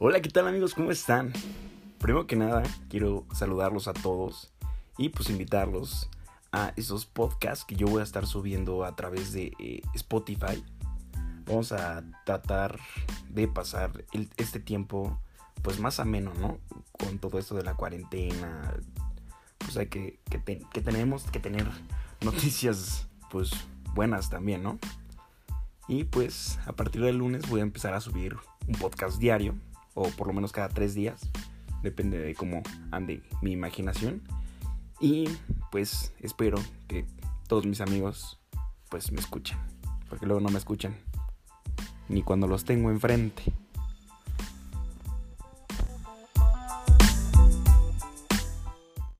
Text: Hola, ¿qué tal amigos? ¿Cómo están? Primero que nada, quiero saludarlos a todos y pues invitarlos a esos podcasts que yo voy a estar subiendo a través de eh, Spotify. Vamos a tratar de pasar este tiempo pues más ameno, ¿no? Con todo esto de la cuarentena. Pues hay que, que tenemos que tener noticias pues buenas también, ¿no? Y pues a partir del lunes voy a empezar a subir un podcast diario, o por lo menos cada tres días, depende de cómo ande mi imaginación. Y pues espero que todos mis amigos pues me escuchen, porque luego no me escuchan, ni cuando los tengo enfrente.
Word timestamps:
Hola, 0.00 0.22
¿qué 0.22 0.28
tal 0.28 0.46
amigos? 0.46 0.74
¿Cómo 0.74 0.92
están? 0.92 1.32
Primero 1.98 2.28
que 2.28 2.36
nada, 2.36 2.62
quiero 2.88 3.26
saludarlos 3.34 3.88
a 3.88 3.92
todos 3.92 4.52
y 4.96 5.08
pues 5.08 5.28
invitarlos 5.28 6.08
a 6.52 6.72
esos 6.76 7.04
podcasts 7.04 7.64
que 7.64 7.74
yo 7.74 7.88
voy 7.88 7.98
a 7.98 8.04
estar 8.04 8.24
subiendo 8.24 8.84
a 8.84 8.94
través 8.94 9.32
de 9.32 9.52
eh, 9.58 9.82
Spotify. 9.96 10.64
Vamos 11.46 11.72
a 11.72 12.04
tratar 12.24 12.78
de 13.28 13.48
pasar 13.48 14.04
este 14.36 14.60
tiempo 14.60 15.18
pues 15.62 15.80
más 15.80 15.98
ameno, 15.98 16.32
¿no? 16.38 16.58
Con 16.92 17.18
todo 17.18 17.40
esto 17.40 17.56
de 17.56 17.64
la 17.64 17.74
cuarentena. 17.74 18.76
Pues 19.58 19.76
hay 19.78 19.88
que, 19.88 20.20
que 20.30 20.80
tenemos 20.80 21.24
que 21.24 21.40
tener 21.40 21.66
noticias 22.20 23.08
pues 23.32 23.50
buenas 23.94 24.30
también, 24.30 24.62
¿no? 24.62 24.78
Y 25.88 26.04
pues 26.04 26.60
a 26.66 26.72
partir 26.72 27.02
del 27.02 27.18
lunes 27.18 27.48
voy 27.48 27.58
a 27.58 27.64
empezar 27.64 27.94
a 27.94 28.00
subir 28.00 28.36
un 28.68 28.74
podcast 28.76 29.18
diario, 29.18 29.56
o 29.98 30.08
por 30.10 30.28
lo 30.28 30.32
menos 30.32 30.52
cada 30.52 30.68
tres 30.68 30.94
días, 30.94 31.28
depende 31.82 32.18
de 32.18 32.34
cómo 32.36 32.62
ande 32.92 33.22
mi 33.42 33.50
imaginación. 33.50 34.22
Y 35.00 35.28
pues 35.72 36.12
espero 36.20 36.58
que 36.86 37.04
todos 37.48 37.66
mis 37.66 37.80
amigos 37.80 38.38
pues 38.88 39.10
me 39.10 39.18
escuchen, 39.20 39.58
porque 40.08 40.26
luego 40.26 40.40
no 40.40 40.50
me 40.50 40.58
escuchan, 40.58 40.96
ni 42.08 42.22
cuando 42.22 42.46
los 42.46 42.64
tengo 42.64 42.90
enfrente. 42.90 43.42